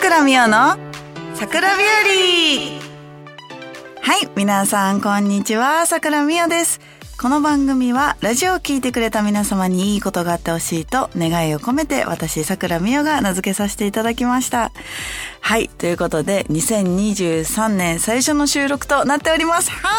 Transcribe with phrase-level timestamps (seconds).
[0.00, 0.78] 倉美代の
[1.34, 2.80] 桜日
[4.00, 6.80] 和はい、皆さんこんにちは、桜美代です。
[7.20, 14.72] この番組はラジオを聞いてくれた皆様にいいことがあってほしいと願いを込めて私、桜美代が名付けさせていただきました。
[15.42, 19.70] はい、ということで2023年最初の収録となっております。
[19.70, 19.90] は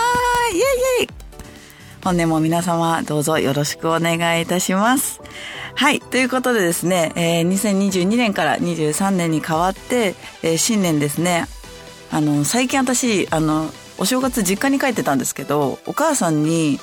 [0.51, 0.63] ーい、イェ
[1.03, 1.21] イイェイ
[2.03, 5.21] 本年も皆様どうぞよろしくお願いいたします。
[5.75, 5.99] はい。
[5.99, 11.45] ということでですね、えー、2022年から23年に変わって、えー新年ですね、
[12.11, 16.79] あの、最近私、あの、お正月実家に帰ってたんですけど、お母さんに、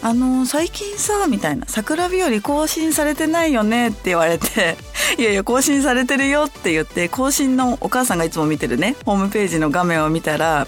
[0.00, 4.76] あの、最近さ、みたいな、桜日和更新されてないよねって言われて、
[5.18, 10.66] いやいや、更新されてるよって言って、更新のお母さんがいつも見てるね、ホームページの画面を見たら、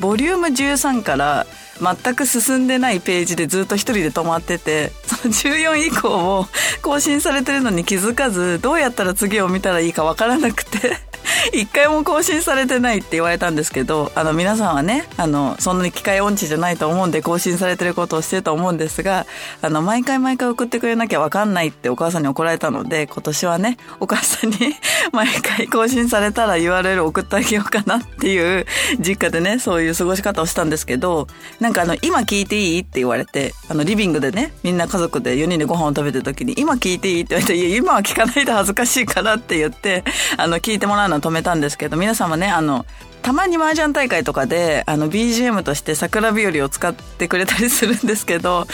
[0.00, 1.46] ボリューム13から
[1.80, 6.48] 全く進んでないページでずっと一人で止まってて、その14以降も
[6.82, 11.07] 更新されてるのに気づかず、どうやったら次を見たらいいかわからなくて、
[11.52, 19.26] 一回も更新されてないって言われたんですけど、あの皆さんはね、あの、そんなに機械音痴じゃないと思うんで更新されてることをしてると思うんですが、
[19.62, 24.56] あの、毎回毎回送ってくれなきゃわかんないってお母さんに怒られたので、今年はね、お母さんに
[25.12, 28.66] 毎回更新されたら URL 送ってあげようかなっていう
[28.98, 31.26] 実家でね、そういう過ごし方をしたんですけど、
[31.60, 40.04] なんかあの、今聞いていいって言われて、あの、リビングでね、みんな家族で4人でご飯を食べてる時に、今聞いていいって言われて、いや、今は聞かないで恥ずかしいからって言って、
[40.36, 42.86] あの、聞いてもらうのを止めたんですけど、皆様ね、あの、
[43.22, 48.66] たまに麻雀大会とかで、あの、BGM として桜日和を使ってくれたりするんですけど、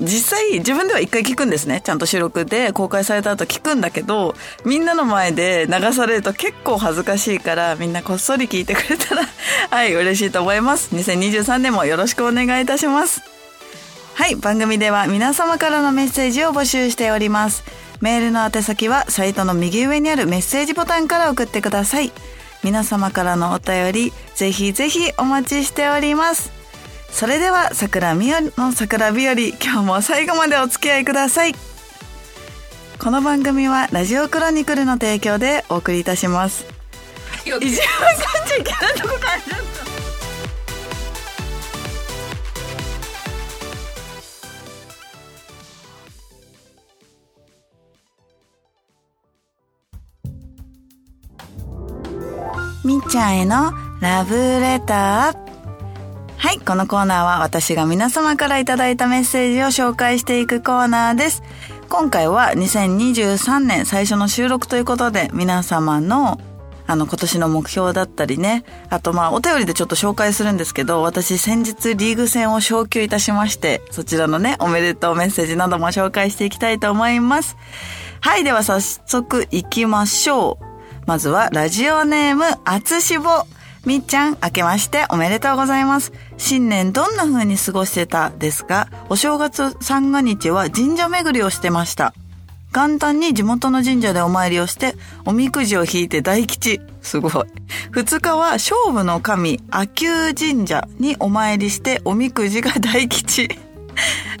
[0.00, 1.80] 実際自分では一回聞くんですね。
[1.84, 9.22] ちゃんと収録で公開された後聞くんだけど、みんなの前で流されると結構恥ずかしいから、みんなこっそり聞いてくれたら、
[9.70, 10.94] はい、嬉しいと思います。
[10.94, 13.22] 2023年もよろしくお願いいたします。
[14.14, 17.64] はい、番組では皆様からのメッセージを募集しております。
[18.00, 22.12] メールの宛先はサイトの右上にあるメッセージボタンから送ってください。
[22.62, 26.52] 皆様からのお便り、ぜひぜひお待ちしております。
[27.10, 31.54] それでは、桜みよの桜日和、今日も最後までお付き合いください。
[32.98, 36.66] この番組はラジオクロニクルの提供でお送りいたします。
[37.44, 37.68] 一番感
[38.58, 38.67] じち
[53.08, 55.48] ちゃんへのラブレター。
[56.36, 61.42] はい、このコーナーは私が皆様からいただいたメッセージを紹介していくコーナーです。
[61.88, 66.38] 今回は2023年最初の収録ということで皆様の
[66.86, 77.56] あの今年の目標だったりね、あとまあお便りでちょっと紹介するんですけど、私先日リーグ戦を昇級いたしまして、そちらのね、おめでとうメッセージなども紹介していきたいと思います。
[78.20, 80.67] はい、では早速行きましょう。
[81.08, 83.30] まずはラジオネーム、あつしぼ。
[83.86, 86.12] みっちゃん、明けましておめでとうございます。
[86.36, 88.88] 新年どんな風に過ごしてたですか？
[89.08, 92.12] お正月三が日は神社巡りをしてました。
[92.74, 96.78] 元旦に地元の神社でお参りをして、おみくじを引いて大吉。
[97.00, 97.32] すごい。
[97.90, 103.48] 二日は勝負の神、秋久神社にお参りして、おみくじが大吉。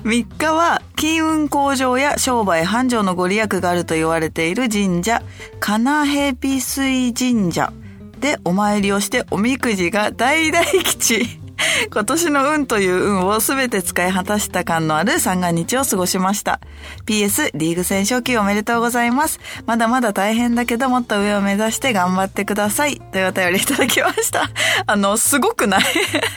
[0.04, 5.22] 3日は金運向上や商売繁盛のご利益があると言われている神社、
[5.60, 7.72] 金ヘピ水神社
[8.20, 11.40] でお参りをしておみくじが大大吉。
[11.92, 16.60] 今年の運という運をすべて使い果たした感のある三が日を過ごしました。
[17.06, 19.40] PS、リーグ戦勝級おめでとうございます。
[19.66, 23.00] まだまだ大変だけどもっと上を目指して頑張ってください。
[23.12, 24.48] というお便りいただきました。
[24.86, 25.82] あの、すごくない？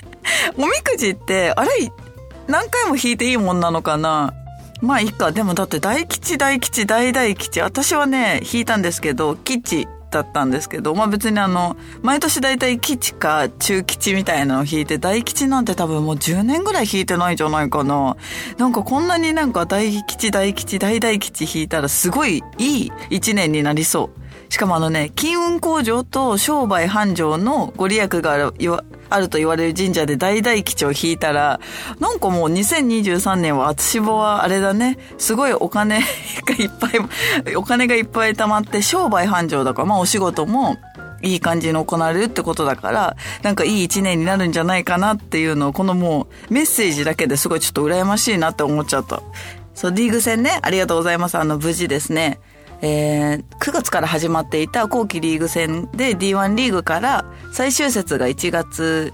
[0.57, 1.69] おみくじって、あれ、
[2.51, 4.33] 何回も引いていいもんなのかな？
[4.81, 5.31] まあいいか。
[5.31, 7.61] でもだって大吉大吉大大吉。
[7.61, 18.17] 私はね、引いたんですけど、吉だったんですけど、まあ別にあの、毎年大体吉か中吉みたいなのを引いて、大吉なんて多分もう10年ぐらい引いてないんじゃないかな。
[18.57, 24.51] なんかこんなになんか大吉大吉大大吉引いたらすごいいい一年になりそう。
[24.51, 28.53] しかもあのね、金運向上と商売繁盛のご利益がある、
[29.11, 31.59] あると言われる神社で大大吉を引いたら、
[31.99, 36.05] なんかもう2023年は厚志保はあれだね、すごいお金が
[36.57, 36.87] いっぱ
[37.49, 40.77] い、お金がいっぱい貯まって商売繁盛だから、まあお仕事も
[41.21, 49.21] いい感じに行われるってことだから、なんかいい一年になるんじゃないかなっていうのを、このもうメッセージだけですごいちょっと羨ましいなって思っちゃった。
[49.73, 51.37] そう、リーグ戦ね、ありがとうございます。
[51.37, 52.39] あの、無事ですね。
[52.81, 59.13] えー、9月から始まっていた後期リーグ戦で D1 リーグから最終節が1月、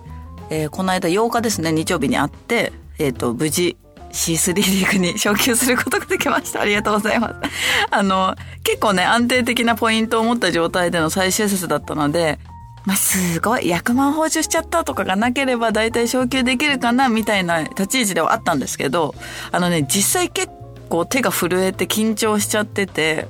[0.49, 3.77] えー、この間8日ですね、日曜日にあって、えっ、と、無事
[4.11, 6.61] C3 リーグに 昇級することができました。
[6.61, 7.35] ありがとうございます。
[7.91, 12.39] あの、結構ね、安定的なポイントを持った状態での最終節だったので、
[12.85, 19.13] まあ、すごい、役満報酬しちゃったとかがなければ大体昇級できるかなみたいな立ち位置ではあったんですけど、
[19.51, 20.49] あのね、実際結
[20.89, 23.27] 構手が震えて緊張しちゃってて、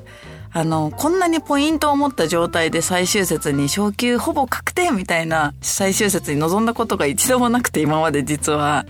[0.51, 8.85] あの、こんなにポイントを持った状態で最終節に昇級ほぼ確定みたいな最終節に臨んだことが一度もなくて今まで実は、は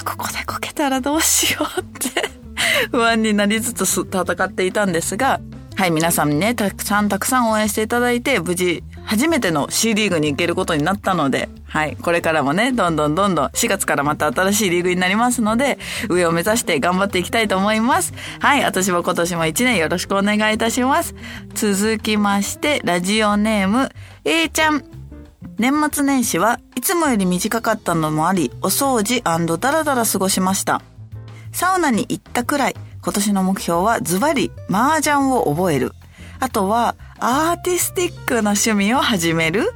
[0.00, 2.30] あ、ここでこけたらどうしようって
[2.90, 5.40] 不安になりつつ戦っていたんですが、
[5.76, 15.78] はい、皆さんね、たくさんたくさん応援していただいて、無事、初めての C リーグに行けることになったので、はい、これからもね、どんどんどんどん、4月からまた新しいリーグになりますので、
[16.10, 18.12] 上を目指して頑張っていきたいと思います。
[18.40, 21.14] はい、私も今年も1年よろしくお願いいたします。
[21.54, 23.90] 続きまして、ラジオネーム、
[24.24, 24.84] A ちゃん。
[25.58, 29.22] 年末年始はいつもより短かったのもあり、お掃除
[29.58, 30.82] ダラダラ過ごしました。
[31.52, 35.92] サウナに行ったくらい、今年の目標はズバリ麻雀を覚える。
[36.40, 39.72] あとはアーティスティックな趣味を始める。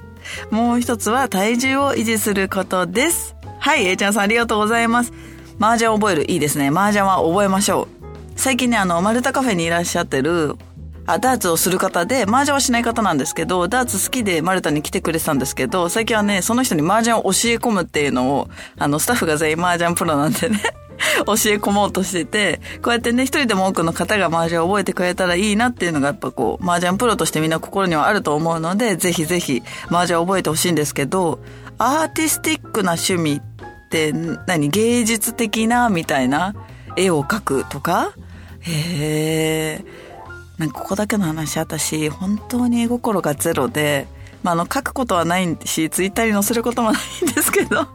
[0.51, 3.35] もう一つは体重を維持することです。
[3.59, 5.12] はい、A ちゃんさんありがとうございます。
[5.61, 6.31] 麻雀を覚える。
[6.31, 6.69] いいですね。
[6.69, 7.89] 麻雀は覚えましょう。
[8.37, 10.57] 最近ね、あの、マルタカフェにいらっしゃってる、
[11.05, 18.49] あ、ダーツをする方で、麻雀はしない方なんですけど、ダーツ好きでマルタに来てくれてたんですけど、最近はね、その人に麻雀を教え込むっていうのを、
[18.79, 20.62] あの、スタッフが全員麻雀プロなんでね
[21.26, 31.41] 教え込もうとしてて、こうやってね、一人でも多くの方が麻雀を覚えてくれたらいいなっていうのがやっぱこう、麻雀プロとしてみんな心にはあると思うので、ぜひぜひ麻雀を覚えてほしいんですけど、
[31.79, 34.12] アーティスティックな趣味って
[34.47, 36.55] 何芸術的なみたいな
[36.97, 38.12] 絵を描くとか？
[38.61, 39.85] へえ。
[40.58, 44.06] なんかここだけの話、私、本当に絵心がゼロで、
[44.43, 47.87] まあ、あの、書くことはないし、ツイッターに載せることもないんですけど、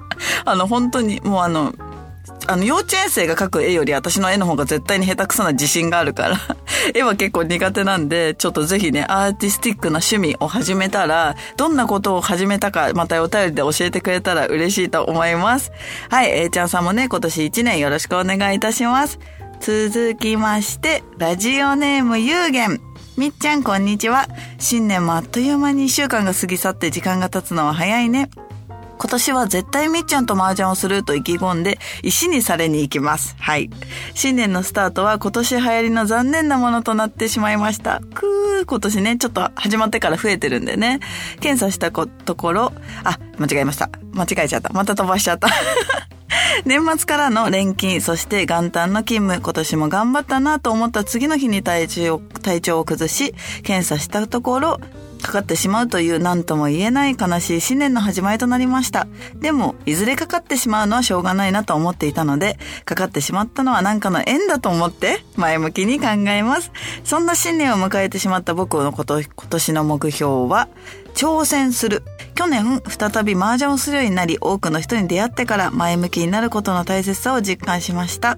[0.46, 1.74] あの、本当に、もうあの、
[2.48, 6.38] あの、幼稚園生が描く絵より私の絵の方が絶対に下手くそな自信があるから
[6.94, 15.72] 絵は結構苦手なんで、ちょっとぜひね、アーティスティックな趣味を始めたら、どんなことを始めたか、またお便りで教えてくれたら嬉しいと思います。
[16.10, 19.20] はい、A ちゃんさんもね、今年1年よろしくお願いいたします。
[19.60, 22.80] 続きまして、ラジオネームゆうげん。
[23.18, 24.28] みっちゃんこんにちは。
[24.60, 28.30] 新年もあっという間に1週間が過ぎ去って時間が経つのは早いね。
[28.98, 33.36] 今年は絶対みっちゃんと麻雀をすると意気込んで、石にされに行きます。
[33.40, 33.70] はい。
[34.14, 38.02] 新年のスタートは今年流行りの残念なものとなってしまいました。
[38.14, 41.00] くー、今年ね、ちょっと始まってから増えてるんでね。
[41.40, 43.90] 検査したこところ、あ、間違えました。
[44.14, 44.72] 間違えちゃった。
[44.74, 45.50] また飛ばしちゃった。
[46.66, 53.34] 年末からの連勤、そして元旦の勤務、今年も頑張ったなと思った次の日に体調を、体調を崩し、
[53.64, 54.80] 検査したところ、
[55.26, 59.08] かかってしまうという何とも言えない悲しい新年の始まりとなりました。
[59.36, 66.72] でも、いずれかかってしまうのはしょうがないなと思っていたので、かかってしまったのは何かの縁だと思って前向きに考えます。
[67.04, 70.68] そんな新年を迎えてしまった僕のこと今年の目標は、
[71.16, 72.04] 挑戦する。
[72.36, 78.38] 去年、再び麻雀をするようになり、多くの人に出会ってから前向きになることの大切さを実感しました。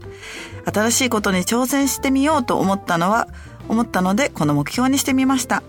[0.73, 3.27] 新しいことに挑戦してみようと思ったのは、
[3.67, 5.63] 思ったので、この目標にしてみました。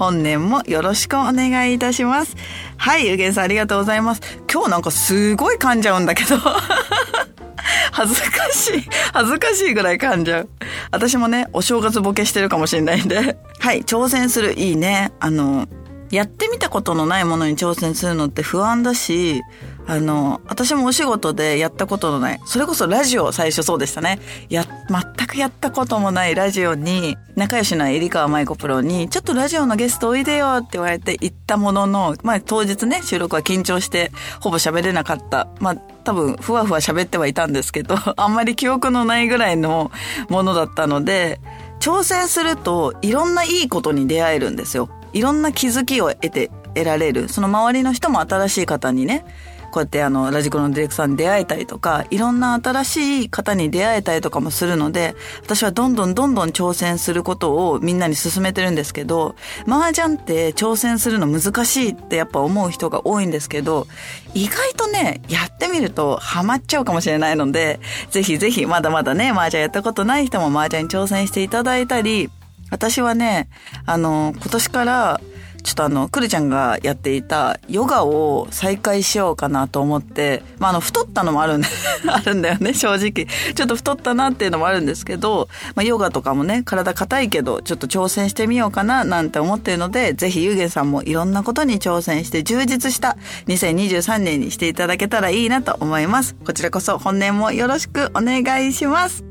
[0.00, 2.34] 本年もよろしくお願いいたします。
[2.78, 4.22] はい、ゆげんさんありがとうございます。
[4.50, 6.38] 今日なんかすごい噛んじゃうんだけど。
[7.92, 8.88] 恥ずかしい。
[9.12, 10.48] 恥ずかしいぐらい噛んじゃう。
[10.90, 13.36] 私もね、お正月ボケしてるかもしれないんで。
[13.58, 14.58] はい、挑戦する。
[14.58, 15.12] いいね。
[15.20, 15.68] あの、
[16.10, 19.42] やってみたことのないものに挑戦するのって不安だし、
[19.90, 24.20] あの、私もお仕事でやったことのない、それこそラジオ最初そうでしたね。
[24.48, 35.48] や、全くやったこともないラジオに、仲良しな入川舞子プロに、ちょっとラジオのゲストおいでよって言われて行ったものの、まあ当日ね、収録は緊張して、ほぼ喋れなかった。
[35.58, 39.90] まあ多分、ふわふわ喋ってはいたんですけど、 あんまり記憶のないぐらいの
[40.28, 41.40] ものだったので、
[41.80, 44.88] 挑戦するといろんないいことに出会えるんですよ。
[45.12, 47.28] いろんな気づきを得て、得られる。
[47.28, 49.24] その周りの人も新しい方にね、
[49.70, 59.34] こうやってあの、ラジコのディレクターに出会えたりとか、いろんな新しい方に出会えたりとかもするので、私はどんどんどんどん挑戦することをみんなに勧めてるんですけど、
[59.66, 63.86] 麻雀って挑戦するの難しいってやっぱ思う人が多いんですけど、
[64.34, 72.30] 意外とね、やってみるとハマっちゃうかもしれないので、ぜひぜひまだまだね、麻雀やったことない人も麻雀に挑戦していただいたり、
[72.70, 73.48] 私はね、
[73.84, 75.20] あの、今年から
[75.62, 81.68] ちょっとあの、くるちゃんがやっていたヨガを再開しようかなと思って、まあ、あの、太ったのもあるんで
[82.08, 83.26] あるんだよね、正直。
[83.54, 93.16] ちょっと太ったなっていうのもあるんですけど、まあ、ヨガとかもね、体硬いけど、ちょっと挑戦してみようかななんて思ってるので、ぜひゆげさんもいろんなことに挑戦して充実した
[93.48, 96.34] 2023年にしていただけたらいいなと思います。
[96.44, 99.24] こちらこそ本年もよろしくお願いします。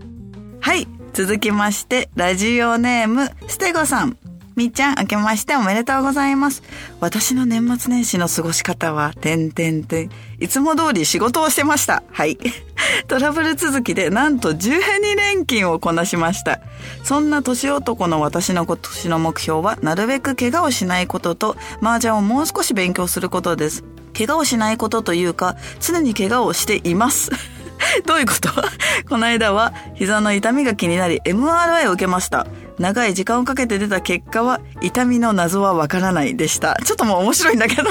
[0.62, 0.88] はい。
[1.13, 4.28] 続きまして、ラジオネーム、ステゴさん。
[4.59, 6.63] みっちゃん、明けましておめでとうございます。
[6.99, 10.09] 私の年末年始の過ごし方は、てんてんてん。
[10.41, 12.03] いつも通り仕事をしてました。
[12.11, 12.37] はい。
[13.07, 16.59] トラブル続きで、なんと12連勤をこなしました。
[17.05, 23.85] そんな年男の私の今年の目標は、なるべく怪我をしないことと、麻雀をもう少し勉強することです。
[24.13, 27.31] 怪我をしないことというか、常に怪我をしています。
[28.05, 28.49] どういうこと？
[29.07, 32.45] この間は膝の痛みが気になり MRI を受けました。
[32.79, 36.77] 長い時間をかけて出た結果は痛みの謎はわからないでした。
[36.83, 37.89] ちょっともう面白いんだけど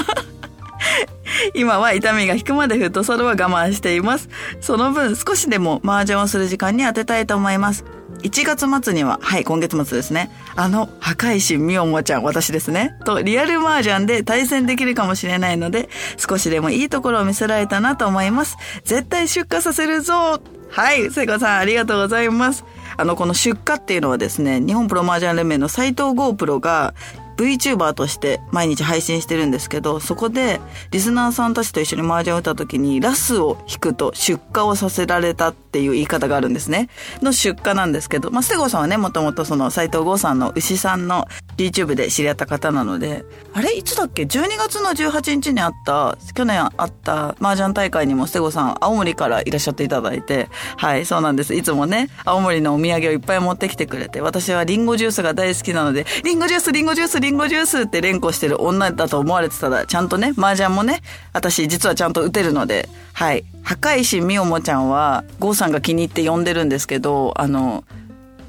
[1.53, 4.29] 今は痛みが引くまでフットサルは我慢しています。
[4.61, 7.85] その分少しでも麻雀をする時間に当てたいと思います。
[8.23, 10.29] 1月末には、はい、今月末ですね。
[10.55, 12.97] あの、破壊神みおもちゃん、私ですね。
[13.05, 18.57] と、リアル麻雀で対戦できるかもしれないので、少しでもいいところを見せられたなと思います。
[18.83, 22.65] 絶対出荷させるぞはい、聖子さん、ありがとうございます。
[22.99, 26.93] あの、この出荷っていうのはですね、日本プロマージャン連盟の斎藤剛プロが、
[27.39, 30.59] VTuber として毎日配信してるんですけど、そこで
[30.91, 36.89] リスナーさんたちと一緒に麻雀を打った時にラスを引くと出荷をさせられたっていう言い方があるんですね。
[37.21, 51.53] の出荷なんですけど、まあ、ステゴさんはね、もともとその斎藤剛さんの牛さんの YouTube で知り合った方なので、あれいつだっけ ?12 月の18日にあった、去年あった麻雀大会にもステゴさん青森からいらっしゃっていただいて、はい、そうなんです。
[51.53, 61.01] いつもね、青森のお土産をいっぱい持ってきてくれて、私はリンゴジュースが大好きなので、リンゴジュース、リンゴジュース、リンゴジュースって連呼してる女だと思われてたら、ちゃんとね、麻雀もね、
[61.33, 63.45] 私実はちゃんと打てるので、はい。
[63.63, 67.83] 破壊神みおもちゃんは、ゴーさんが気に入って呼んでるんですけど、あの、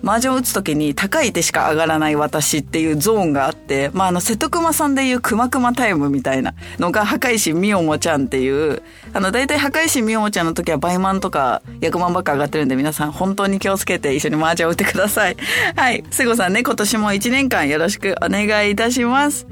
[0.03, 15.37] 麻雀を打つ時に高い手しか上がらない私っていうゾーンがあって、まあ、あの、瀬戸熊さんでいうくまくまタイムみたいなのが破壊神みおもちゃんっていう、あの、大体破壊神みおもちゃんの時は倍満とか100万ばっか上がってるんで皆さん本当に気をつけて一緒に麻雀を打ってください。
[15.77, 16.05] はい。
[16.11, 19.47] 瀬ゴさんね、今年も1年間よろしくお願いいたします。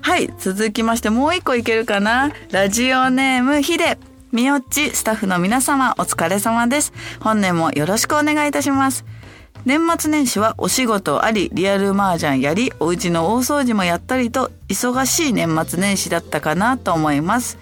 [0.00, 0.32] はい。
[0.38, 2.30] 続きましてもう一個いけるかな？
[2.52, 3.98] ラジオネームヒデ。
[4.30, 6.92] みよっち、スタッフの皆様、お疲れ様です。
[7.20, 9.06] 本年もよろしくお願いいたします。
[9.64, 17.58] 年末年始はお仕事あり、リアル麻雀やり、お家の大掃除もやったりと、忙しい年末年始だったかなと思います。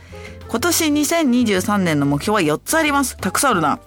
[0.48, 3.16] 今年2023年の目標は4つあります。
[3.16, 3.80] たくさんあるな。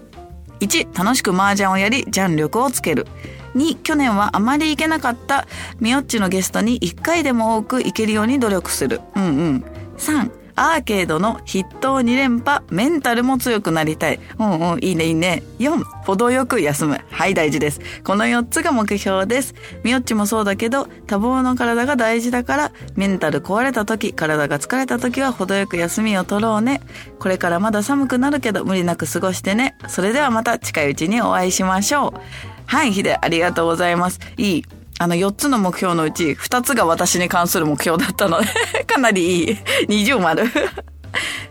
[0.60, 3.08] 1、楽しく麻雀をやり、ジャン力をつける。
[3.56, 5.48] 2、去年はあまり行けなかった
[5.80, 9.02] みよっちのゲストに1回でも多く行けるように努力する。
[9.16, 9.66] うんうん。
[9.98, 14.20] 3、アーケードの筆頭2連覇、メンタルも強くなりたい。
[14.38, 15.42] うんうん、いいねいいね。
[15.60, 17.00] 4、程よく休む。
[17.10, 17.80] はい、大事です。
[18.04, 19.56] この4つが目標です。
[19.86, 26.82] みよっちもそうだけど、多忙の体が大事だから、メンタル壊れた時、体が疲れた時は程よく休みを取ろうね。
[27.20, 29.78] これからまだ寒くなるけど、無理なく過ごしてね。
[29.88, 32.20] それではまた近いうちにお会いしましょう。
[32.66, 34.20] はい、ヒデ、ありがとうございます。
[34.36, 34.79] いい。
[35.00, 38.48] あの4つの目標のうち2つが私に関する目標だったので
[38.86, 39.58] かなりいい。
[39.88, 40.44] 二重丸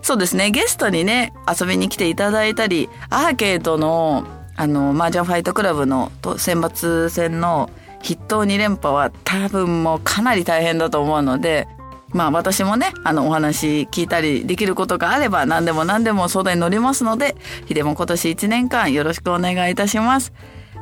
[0.03, 4.25] そうですね、ゲストにね、遊びに来ていただいたり、アーケードの、
[4.55, 7.69] あの、マージャンファイトクラブの選抜戦の
[8.03, 11.67] 筆頭2連覇は多分もうかなり大変だと思うので、
[12.11, 17.37] まあ私もね、あのお話聞いたりできることがあれば何でも何でも相談に乗りますので、
[17.67, 20.33] ヒデも今年1年間よろしくお願いいたします。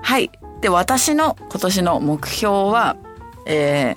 [0.02, 0.30] はい。
[0.60, 2.96] で、私の今年の目標は、
[3.46, 3.96] えー、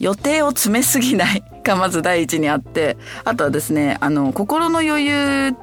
[0.00, 5.54] 予定を詰めすぎない がまず第一にあって、あとはですね、あの、心の余裕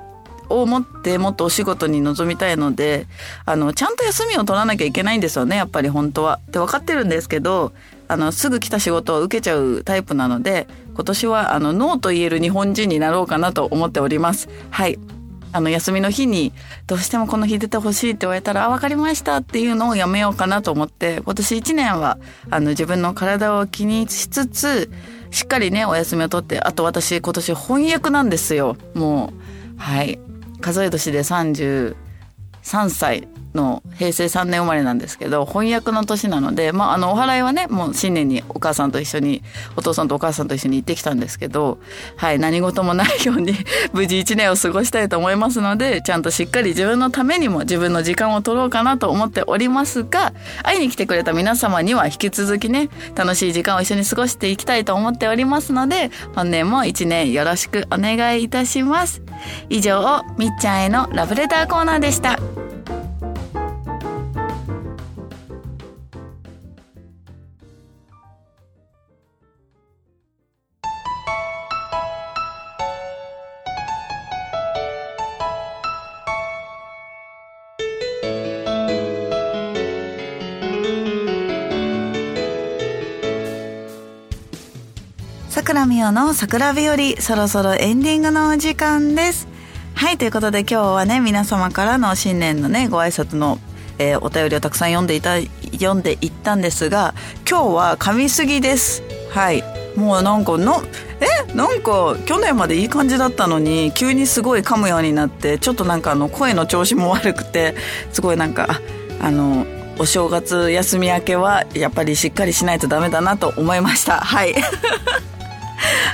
[0.49, 3.07] を持ってもっとお仕事に臨みたいので、
[3.45, 6.39] あの、ちゃんと休みを取らなきゃいけないんですよね、やっぱり本当は。
[6.47, 7.73] って分かってるんですけど、
[8.07, 14.49] あの、すぐ来た仕事を受けちゃうタイプなので、今年は、あの、ノーと言える日本人になろうかなと思っております。
[14.71, 14.97] はい。
[15.51, 16.53] あの、休みの日に、
[16.87, 22.17] どうしてもこの日出てほしいって言われたら、あ、わかりましたっていうのをやめようかなと思って、今年1年は、
[22.49, 24.91] あの、自分の体を気にしつつ、
[25.31, 28.77] しっかりね、お休みを取って、あと私、今年翻訳なんですよ。
[28.93, 29.33] も
[29.77, 30.19] う、はい。
[30.61, 31.95] 数え年で33
[32.63, 39.43] 3歳の平成3年生まれなんですけど翻訳の年なので、まあ、あのお祓いはねもう新年にお母さんと一緒に
[39.75, 41.79] お父さんとお母さんと一緒に行ってきたんですけど、
[42.15, 43.53] はい、何事もないように
[43.93, 59.21] 無事1年を過ごしたいと思いますのでちゃんとしっかり自分のためにも自分の時間を取ろうかなと思っておりますが会いに来てくれた皆様には引き続きね楽しい時間を一緒に過ごしていきたいと思っておりますので本年も1年よろしくお願いいたします。
[59.69, 62.68] 以上みっちゃんへのラブレターコーナーでした。
[85.99, 89.47] 代の桜日和そろそろエンディングのお時間です。
[89.95, 93.59] はいということで今日はね皆様からの新年のねご挨拶の
[93.97, 95.41] えー、お便りをたくさん読んでいた
[95.73, 97.13] 読んでいったんですが
[97.45, 99.03] 今日は噛みすぎです。
[99.29, 99.61] はい。
[99.97, 100.81] もうなんかの
[101.49, 101.53] え？
[101.53, 107.75] なんか去年までいい感じだったのに急にすごい噛むようになってちょっとなんかあの声の調子も悪くて
[108.13, 108.79] すごいなんか
[109.19, 109.65] あの
[109.97, 114.21] お正月休み明けはやっぱりしっかりしないとダメだなと思いました。
[114.21, 114.55] はい。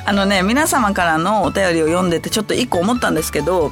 [0.06, 3.72] あのね皆様からのお便りを読んでてちょっと一個思ったんですけど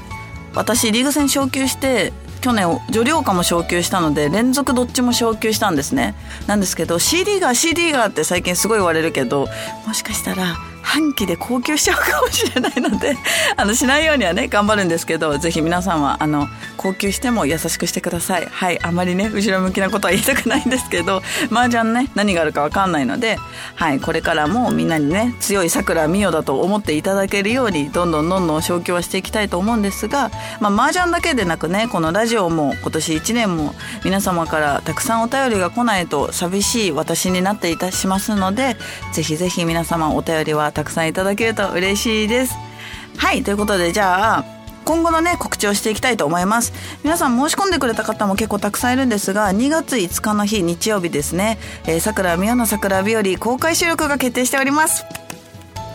[0.55, 2.11] 私リーグ戦昇級して
[2.41, 6.13] 去年女寮化も昇級したので連続どっちも昇級したんですね。
[6.45, 9.47] なんですけど CD が CD がって最近すごい言われるけど
[9.87, 13.17] もしかしたら半期で高級しちゃうかもしれないので
[13.57, 16.47] あのしないようにはね頑張るんですけどぜひ皆さんはあの
[16.77, 18.47] 高級しても優しくしてください。
[18.51, 23.39] はいあまりね後ろ向きなことは言いたくないんですけど 麻雀ね何があるか分かんないので
[23.75, 33.73] はいこれからもみんなにね強いさくらみよだと思っていただけるようにどんどんどんどん昇級はしていきたいと思うんですがまあ麻雀だけでなくねこのラジオも今年1年も
[34.03, 38.75] 皆様からたくさんお便りが来ないと寂しい私になっていたしますので
[39.13, 42.55] ぜひぜひ皆様お便りはたくさんいただけると嬉しいです。
[43.17, 44.45] はい、ということでじゃあ
[44.85, 51.57] 今後のね告知をしていきたいと思います皆さん申し込んでくれた方も結構たくさんいるんですが2月5日の日日曜日ですね
[52.01, 55.05] さくら宮の桜日和公開収録が決定しております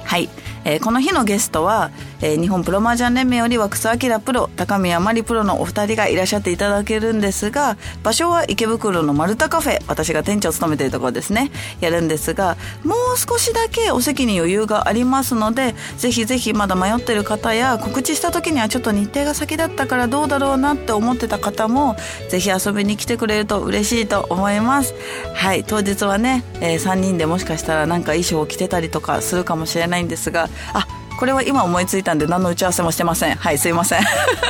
[0.04, 0.30] はい、
[0.68, 11.50] えー、この日のゲストはえー、日本プロマージャン連盟よりは草明プロ高宮真理プロのお二人がいらっしゃっていただけるんですが場所は池袋の丸太カフェ私が店長を務めているところですね。
[11.80, 21.96] やるんですがもう少しだけお席に余裕がありますのでぜひぜひまだ迷ってる方や告知した時にはちょっと日程が先だったからどうだろうなって思ってた方も
[22.28, 24.94] ぜひ遊びに来てくれると嬉しいと思います。
[25.34, 30.86] はい当日はね、えー、3人でもしかしたらなんか衣装を着てたりとかするかもしれないんですがあ
[31.18, 34.00] これは今思いついたんで何の打ち合わせもしてませんはいすいません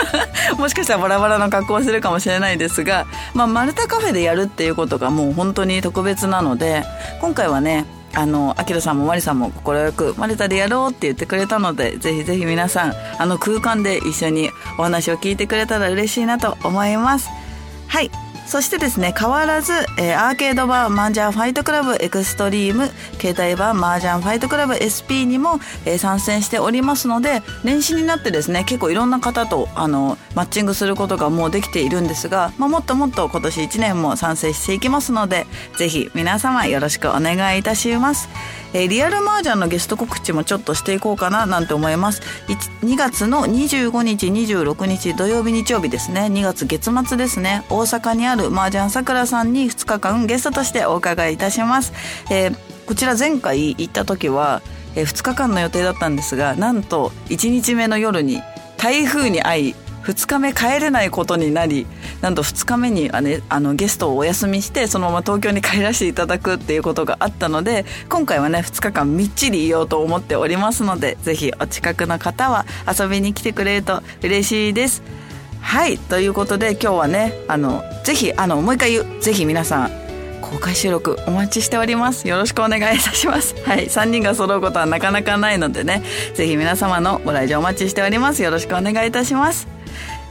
[0.58, 6.84] もしかしたらバラバラの格好をするかもしれないですが、まあ、マルタカフェでやるっていうことがもう本当に特別なので
[7.20, 17.28] 今回はねあの、アキラさんもマリさんも快く、マルタでやろうって言ってくれたので、ぜひぜひ皆さん、あの空間で一緒にお話を聞いてくれたら嬉しいなと思います。
[17.86, 18.10] はい。
[18.48, 22.88] そしてですね、変わらず、えー、アーケード版マージャンファイトクラブ EXTREME、
[23.20, 38.30] 携帯版マージャンファイトクラブ SP にも、えー、参戦しておりますので、年始になってですね、結構いろんな方と、あの、マッチングすることがもうできているんですが、まあ、もっともっと今年1年も参戦していきますので、ぜひ皆様よろしくお願いいたします。
[38.72, 42.22] えー、リアルマージャンのゲスト告知もちょっとしていこうかななんて思います。
[42.82, 46.22] 2月の25日26日土曜日日曜日ですね。
[46.22, 47.64] 2月月末ですね。
[47.70, 51.92] 大阪にあるマージャンさくらさんに2日間ゲストとしてお伺いいたします、
[52.30, 54.62] えー、こちら前回行った時は、
[54.94, 58.42] えー、2日間の予定だったんですがなんと1日目の夜に
[58.76, 61.86] 台風に遭い2日目帰れないことになり
[62.20, 75.02] なんと2日目にあ、ね、あのゲストをお休みしてそのまま東京に帰らせていただくっていうことがあったので今回はね2日間みっちりいようと思っておりますのでぜひお近くの方は遊びに来てくれると嬉しいです。
[75.60, 79.90] はいということで今日はねあのぜひあのもう一回言うぜひ皆さん
[80.40, 82.26] 公開収録お待ちしております。
[82.26, 83.54] よろしくお願いいたします。
[83.64, 86.02] はい3人が揃うことはなかなかないのでね
[86.34, 88.42] ぜひ皆様のご来場お待ちしております。
[88.42, 89.77] よろしくお願いいたします。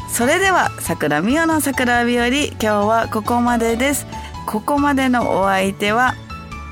[0.09, 4.07] それでは桜美代の桜日和今日はここまでです。
[4.47, 6.15] ここまでのお相手は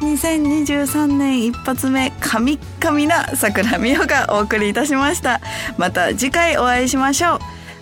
[0.01, 5.41] 2023年一発目神々な桜美代がお送りいたしました。
[5.77, 7.39] また次回お会いしましょう。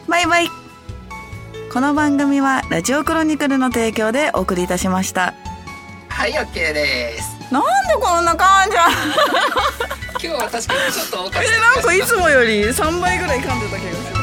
[0.09, 0.49] バイバイ。
[1.71, 5.33] この番組はラジオクロニクルの提供でお送りいたしました。
[6.09, 7.53] はい OK です。
[7.53, 7.69] なんで
[8.01, 8.75] こんな感じ？
[10.27, 11.43] 今日は確かにちょっと多かった。
[11.43, 14.22] えなんかいつもより3倍ぐらい噛んでたけど